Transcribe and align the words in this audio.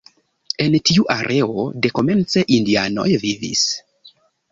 En 0.63 0.77
tiu 0.89 1.03
areo 1.15 1.65
dekomence 1.87 2.43
indianoj 2.57 3.07
vivis. 3.27 3.63